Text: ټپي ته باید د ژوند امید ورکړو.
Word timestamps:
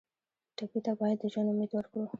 ټپي 0.57 0.79
ته 0.85 0.91
باید 0.99 1.17
د 1.21 1.23
ژوند 1.33 1.49
امید 1.51 1.71
ورکړو. 1.73 2.03